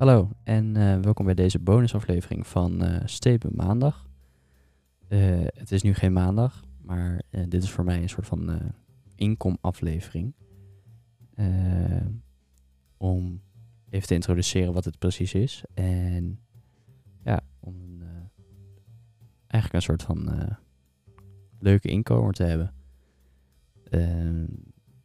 Hallo 0.00 0.30
en 0.44 0.76
eh, 0.76 0.98
welkom 0.98 1.24
bij 1.24 1.34
deze 1.34 1.58
bonusaflevering 1.58 2.46
van 2.46 2.82
eh 2.82 3.02
Stepen 3.04 3.50
Maandag. 3.54 4.08
Eh, 5.08 5.40
het 5.44 5.72
is 5.72 5.82
nu 5.82 5.94
geen 5.94 6.12
maandag, 6.12 6.64
maar 6.82 7.22
dit 7.48 7.62
is 7.62 7.70
voor 7.70 7.84
mij 7.84 8.02
een 8.02 8.08
soort 8.08 8.26
van 8.26 8.72
inkomaflevering. 9.14 10.34
Om 12.96 13.40
even 13.90 14.06
te 14.06 14.14
introduceren 14.14 14.72
wat 14.72 14.84
het 14.84 14.98
precies 14.98 15.34
is. 15.34 15.64
En 15.74 16.40
ja, 17.24 17.40
om 17.60 18.02
eigenlijk 19.46 19.74
een 19.74 19.96
soort 19.96 20.02
van 20.02 20.30
leuke 21.58 21.88
inkomer 21.88 22.32
te 22.32 22.44
hebben. 22.44 22.74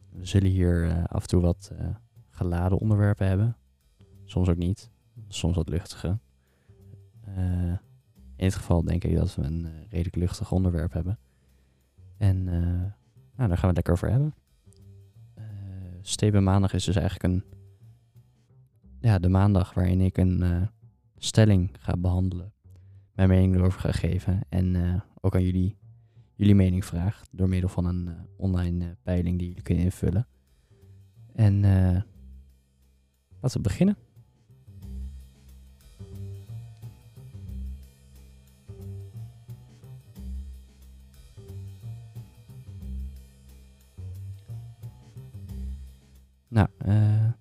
We 0.09 0.25
zullen 0.25 0.49
hier 0.49 1.07
af 1.07 1.21
en 1.21 1.27
toe 1.27 1.41
wat 1.41 1.71
geladen 2.29 2.77
onderwerpen 2.77 3.27
hebben. 3.27 3.55
Soms 4.25 4.49
ook 4.49 4.57
niet. 4.57 4.89
Soms 5.27 5.55
wat 5.55 5.69
luchtige. 5.69 6.19
Eh, 7.21 7.77
in 8.35 8.45
het 8.45 8.55
geval 8.55 8.83
denk 8.83 9.03
ik 9.03 9.15
dat 9.15 9.35
we 9.35 9.41
een 9.41 9.65
eh, 9.65 9.71
redelijk 9.89 10.15
luchtig 10.15 10.51
onderwerp 10.51 10.93
hebben. 10.93 11.19
En 12.17 12.47
eh, 12.47 12.53
nou, 13.35 13.47
daar 13.49 13.57
gaan 13.57 13.59
we 13.59 13.67
het 13.67 13.75
lekker 13.75 13.93
over 13.93 14.09
hebben. 14.09 14.33
Steven 16.01 16.43
Maandag 16.43 16.73
is 16.73 16.83
dus 16.83 16.95
eigenlijk 16.95 17.33
een... 17.33 17.43
Ja, 18.99 19.19
de 19.19 19.29
maandag 19.29 19.73
waarin 19.73 20.01
ik 20.01 20.17
een 20.17 20.69
stelling 21.17 21.71
ga 21.79 21.97
behandelen. 21.97 22.53
Mijn 23.13 23.29
mening 23.29 23.55
erover 23.55 23.79
ga 23.79 23.91
geven. 23.91 24.41
En 24.49 25.01
ook 25.21 25.35
aan 25.35 25.43
jullie, 25.43 25.77
jullie 26.35 26.55
mening 26.55 26.85
vraag. 26.85 27.23
Door 27.31 27.49
middel 27.49 27.69
van 27.69 27.85
een 27.85 28.09
online 28.37 28.97
peiling 29.03 29.37
die 29.37 29.47
jullie 29.47 29.63
kunnen 29.63 29.83
invullen. 29.83 30.27
En 31.33 31.61
laten 33.39 33.57
we 33.57 33.61
beginnen. 33.61 33.97
Nou, 46.55 46.67
eh, 46.77 47.31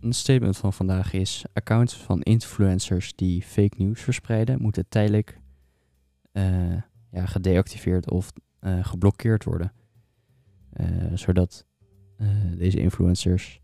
een 0.00 0.12
statement 0.12 0.56
van 0.56 0.72
vandaag 0.72 1.12
is: 1.12 1.44
accounts 1.52 1.96
van 1.96 2.22
influencers 2.22 3.14
die 3.14 3.42
fake 3.42 3.74
news 3.78 4.00
verspreiden, 4.00 4.62
moeten 4.62 4.88
tijdelijk 4.88 5.40
eh, 6.32 6.72
ja, 7.10 7.26
gedeactiveerd 7.26 8.10
of 8.10 8.32
eh, 8.58 8.84
geblokkeerd 8.84 9.44
worden. 9.44 9.72
Zodat 11.14 11.66
deze 12.56 12.80
influencers, 12.80 13.60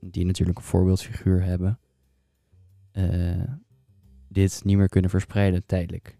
die 0.00 0.24
natuurlijk 0.26 0.58
een 0.58 0.64
voorbeeldfiguur 0.64 1.42
hebben, 1.42 1.78
dit 4.28 4.64
niet 4.64 4.76
meer 4.76 4.88
kunnen 4.88 5.10
verspreiden 5.10 5.66
tijdelijk. 5.66 6.18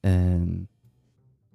En 0.00 0.68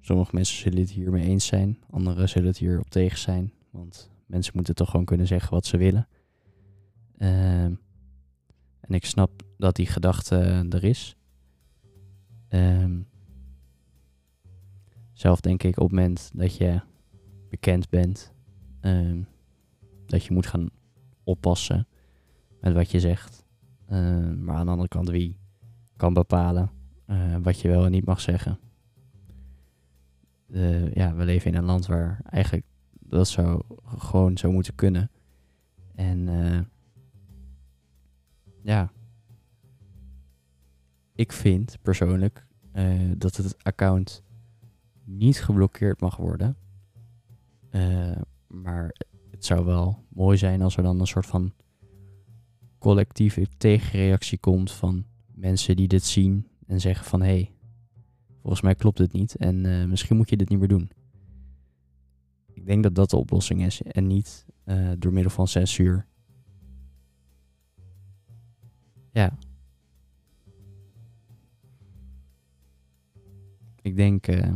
sommige 0.01 0.35
mensen 0.35 0.57
zullen 0.57 0.79
het 0.79 0.89
hiermee 0.89 1.27
eens 1.27 1.45
zijn, 1.45 1.79
anderen 1.89 2.29
zullen 2.29 2.47
het 2.47 2.57
hier 2.57 2.79
op 2.79 2.89
tegen 2.89 3.17
zijn, 3.17 3.51
want 3.69 4.13
mensen 4.25 4.53
moeten 4.55 4.75
toch 4.75 4.89
gewoon 4.89 5.05
kunnen 5.05 5.27
zeggen 5.27 5.53
wat 5.53 5.65
ze 5.65 5.77
willen. 5.77 6.07
Ehm, 7.17 7.73
en 8.79 8.93
ik 8.93 9.05
snap 9.05 9.43
dat 9.57 9.75
die 9.75 9.85
gedachte 9.85 10.65
er 10.69 10.83
is. 10.83 11.15
Ehm, 12.47 13.01
zelf 15.13 15.41
denk 15.41 15.63
ik 15.63 15.77
op 15.77 15.89
het 15.89 15.99
moment 15.99 16.31
dat 16.33 16.57
je 16.57 16.81
bekend 17.49 17.89
bent, 17.89 18.33
ehm, 18.79 19.21
dat 20.05 20.23
je 20.25 20.33
moet 20.33 20.47
gaan 20.47 20.69
oppassen 21.23 21.87
met 22.59 22.73
wat 22.73 22.91
je 22.91 22.99
zegt. 22.99 23.45
Maar 24.37 24.55
aan 24.55 24.65
de 24.65 24.71
andere 24.71 24.87
kant, 24.87 25.09
wie 25.09 25.37
kan 25.95 26.13
bepalen 26.13 26.71
eh, 27.05 27.35
wat 27.41 27.59
je 27.59 27.67
wel 27.67 27.85
en 27.85 27.91
niet 27.91 28.05
mag 28.05 28.21
zeggen? 28.21 28.59
Eh, 30.51 30.93
ja, 30.93 31.15
we 31.15 31.25
leven 31.25 31.51
in 31.51 31.57
een 31.57 31.65
land 31.65 31.85
waar 31.85 32.19
eigenlijk 32.23 32.65
dat 33.15 33.27
zou 33.27 33.61
gewoon 33.97 34.37
zo 34.37 34.51
moeten 34.51 34.75
kunnen. 34.75 35.11
En 35.95 36.29
eh, 36.29 36.59
ja, 38.61 38.91
ik 41.15 41.31
vind 41.31 41.77
persoonlijk 41.81 42.45
eh, 42.71 43.11
dat 43.17 43.35
het 43.35 43.63
account 43.63 44.23
niet 45.03 45.43
geblokkeerd 45.43 46.01
mag 46.01 46.17
worden. 46.17 46.57
Eh, 47.69 48.21
maar 48.47 48.95
het 49.31 49.45
zou 49.45 49.65
wel 49.65 50.03
mooi 50.09 50.37
zijn 50.37 50.61
als 50.61 50.77
er 50.77 50.83
dan 50.83 50.99
een 50.99 51.07
soort 51.07 51.25
van 51.25 51.53
collectieve 52.77 53.47
tegenreactie 53.57 54.37
komt 54.37 54.71
van 54.71 55.05
mensen 55.33 55.75
die 55.75 55.87
dit 55.87 56.03
zien 56.03 56.47
en 56.67 56.81
zeggen 56.81 57.05
van 57.05 57.21
hé, 57.21 57.27
hey, 57.27 57.51
volgens 58.41 58.61
mij 58.61 58.75
klopt 58.75 58.97
het 58.97 59.11
niet 59.11 59.35
en 59.35 59.89
misschien 59.89 60.17
moet 60.17 60.29
je 60.29 60.37
dit 60.37 60.49
niet 60.49 60.59
meer 60.59 60.67
doen. 60.67 60.89
Ik 62.65 62.71
denk 62.71 62.83
dat 62.83 62.95
dat 62.95 63.09
de 63.09 63.17
oplossing 63.17 63.63
is 63.65 63.81
en 63.81 64.07
niet 64.07 64.45
eh, 64.63 64.91
door 64.97 65.13
middel 65.13 65.31
van 65.31 65.47
censuur. 65.47 66.07
Ja. 69.11 69.37
Ik 73.81 73.95
denk. 73.95 74.27
eh, 74.27 74.53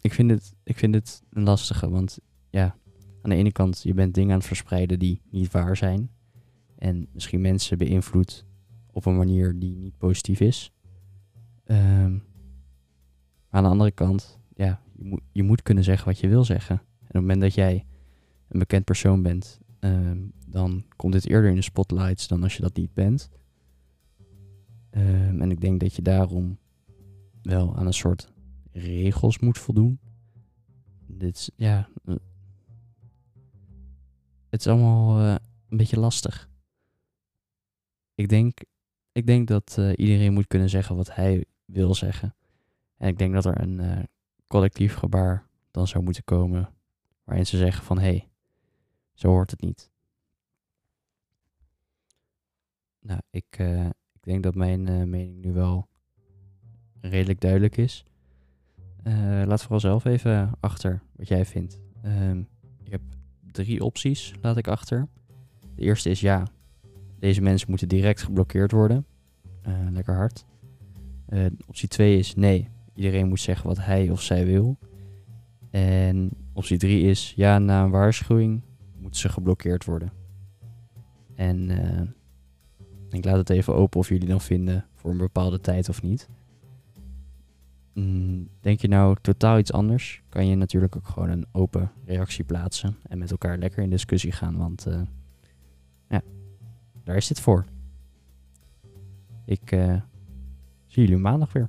ik, 0.00 0.12
vind 0.12 0.30
het, 0.30 0.54
ik 0.62 0.78
vind 0.78 0.94
het 0.94 1.22
een 1.30 1.42
lastige, 1.42 1.90
want 1.90 2.18
ja, 2.50 2.76
aan 3.22 3.30
de 3.30 3.36
ene 3.36 3.52
kant, 3.52 3.82
je 3.82 3.94
bent 3.94 4.14
dingen 4.14 4.30
aan 4.32 4.38
het 4.38 4.46
verspreiden 4.46 4.98
die 4.98 5.20
niet 5.30 5.50
waar 5.52 5.76
zijn. 5.76 6.10
En 6.76 7.08
misschien 7.12 7.40
mensen 7.40 7.78
beïnvloedt 7.78 8.44
op 8.90 9.06
een 9.06 9.16
manier 9.16 9.58
die 9.58 9.76
niet 9.76 9.96
positief 9.96 10.40
is. 10.40 10.72
Ehm, 11.64 12.18
aan 13.50 13.62
de 13.62 13.68
andere 13.68 13.90
kant, 13.90 14.38
ja, 14.54 14.82
je 14.92 15.04
moet, 15.04 15.20
je 15.32 15.42
moet 15.42 15.62
kunnen 15.62 15.84
zeggen 15.84 16.06
wat 16.06 16.18
je 16.18 16.28
wil 16.28 16.44
zeggen. 16.44 16.76
En 16.76 16.84
op 17.00 17.06
het 17.06 17.20
moment 17.20 17.40
dat 17.40 17.54
jij 17.54 17.86
een 18.48 18.58
bekend 18.58 18.84
persoon 18.84 19.22
bent, 19.22 19.60
ehm, 19.78 20.18
dan 20.46 20.84
komt 20.96 21.12
dit 21.12 21.28
eerder 21.28 21.50
in 21.50 21.56
de 21.56 21.62
spotlights 21.62 22.28
dan 22.28 22.42
als 22.42 22.56
je 22.56 22.62
dat 22.62 22.76
niet 22.76 22.94
bent. 22.94 23.30
Ehm, 24.90 25.40
en 25.40 25.50
ik 25.50 25.60
denk 25.60 25.80
dat 25.80 25.94
je 25.94 26.02
daarom 26.02 26.58
wel 27.42 27.76
aan 27.76 27.86
een 27.86 27.92
soort 27.92 28.32
regels 28.72 29.38
moet 29.38 29.58
voldoen. 29.58 29.98
Dit 31.06 31.36
is, 31.36 31.50
ja, 31.56 31.88
eh, 32.04 32.14
het 34.48 34.60
is 34.60 34.66
allemaal 34.66 35.18
eh, 35.18 35.34
een 35.68 35.76
beetje 35.76 36.00
lastig. 36.00 36.48
Ik 38.14 38.28
denk, 38.28 38.58
ik 39.12 39.26
denk 39.26 39.48
dat 39.48 39.76
eh, 39.78 39.92
iedereen 39.96 40.32
moet 40.32 40.46
kunnen 40.46 40.68
zeggen 40.68 40.96
wat 40.96 41.14
hij 41.14 41.44
wil 41.64 41.94
zeggen. 41.94 42.34
En 42.98 43.08
ik 43.08 43.18
denk 43.18 43.34
dat 43.34 43.44
er 43.44 43.60
een 43.60 43.80
eh, 43.80 44.02
collectief 44.46 44.94
gebaar 44.94 45.46
dan 45.70 45.86
zou 45.86 46.04
moeten 46.04 46.24
komen. 46.24 46.68
Waarin 47.24 47.46
ze 47.46 47.56
zeggen 47.56 47.84
van 47.84 47.98
hé, 47.98 48.04
hey, 48.04 48.28
zo 49.14 49.28
hoort 49.28 49.50
het 49.50 49.60
niet. 49.60 49.90
Nou, 53.00 53.20
ik, 53.30 53.46
eh, 53.50 53.86
ik 53.86 54.22
denk 54.22 54.42
dat 54.42 54.54
mijn 54.54 54.88
eh, 54.88 55.04
mening 55.04 55.44
nu 55.44 55.52
wel 55.52 55.88
redelijk 57.00 57.40
duidelijk 57.40 57.76
is. 57.76 58.04
Laat 59.44 59.62
vooral 59.62 59.80
zelf 59.80 60.04
even 60.04 60.52
achter 60.60 61.02
wat 61.16 61.28
jij 61.28 61.44
vindt. 61.44 61.80
Ehm, 62.02 62.42
ik 62.82 62.90
heb 62.90 63.00
drie 63.50 63.84
opties, 63.84 64.34
laat 64.40 64.56
ik 64.56 64.68
achter. 64.68 65.08
De 65.74 65.82
eerste 65.82 66.10
is 66.10 66.20
ja, 66.20 66.46
deze 67.18 67.40
mensen 67.40 67.68
moeten 67.70 67.88
direct 67.88 68.22
geblokkeerd 68.22 68.72
worden. 68.72 69.06
Lekker 69.90 70.14
hard. 70.14 70.44
Optie 71.66 71.88
2 71.88 72.18
is 72.18 72.34
nee, 72.34 72.68
iedereen 72.98 73.28
moet 73.28 73.40
zeggen 73.40 73.66
wat 73.66 73.78
hij 73.78 74.10
of 74.10 74.22
zij 74.22 74.46
wil. 74.46 74.78
En 75.70 76.30
optie 76.52 76.78
3 76.78 77.02
is 77.02 77.32
ja, 77.36 77.58
na 77.58 77.82
een 77.82 77.90
waarschuwing 77.90 78.62
moeten 78.96 79.20
ze 79.20 79.28
geblokkeerd 79.28 79.84
worden. 79.84 80.12
En 81.34 81.70
eh, 81.70 83.18
ik 83.18 83.24
laat 83.24 83.36
het 83.36 83.50
even 83.50 83.74
open 83.74 84.00
of 84.00 84.08
jullie 84.08 84.28
dan 84.28 84.40
vinden 84.40 84.86
voor 84.94 85.10
een 85.10 85.16
bepaalde 85.16 85.60
tijd 85.60 85.88
of 85.88 86.02
niet. 86.02 86.28
Mm, 87.94 88.48
denk 88.60 88.80
je 88.80 88.88
nou 88.88 89.16
totaal 89.20 89.58
iets 89.58 89.72
anders, 89.72 90.22
kan 90.28 90.46
je 90.46 90.54
natuurlijk 90.54 90.96
ook 90.96 91.08
gewoon 91.08 91.28
een 91.28 91.46
open 91.52 91.92
reactie 92.04 92.44
plaatsen 92.44 92.96
en 93.08 93.18
met 93.18 93.30
elkaar 93.30 93.58
lekker 93.58 93.82
in 93.82 93.90
discussie 93.90 94.32
gaan, 94.32 94.56
want 94.56 94.86
eh, 94.86 95.00
ja, 96.08 96.22
daar 97.04 97.16
is 97.16 97.26
dit 97.26 97.40
voor. 97.40 97.64
Ik 99.44 99.72
eh, 99.72 100.00
zie 100.86 101.02
jullie 101.02 101.16
maandag 101.16 101.52
weer. 101.52 101.68